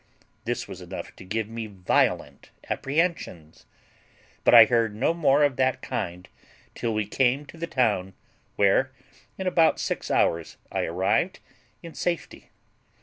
This 0.45 0.67
was 0.67 0.81
enough 0.81 1.15
to 1.17 1.23
give 1.23 1.47
me 1.47 1.67
violent 1.67 2.49
apprehensions; 2.71 3.67
but 4.43 4.55
I 4.55 4.65
heard 4.65 4.95
no 4.95 5.13
more 5.13 5.43
of 5.43 5.57
that 5.57 5.83
kind 5.83 6.27
till 6.73 6.91
we 6.91 7.05
came 7.05 7.45
to 7.45 7.57
the 7.59 7.67
town, 7.67 8.15
where, 8.55 8.91
in 9.37 9.45
about 9.45 9.79
six 9.79 10.09
hours, 10.09 10.57
I 10.71 10.85
arrived 10.85 11.37
in 11.83 11.93
safety. 11.93 12.49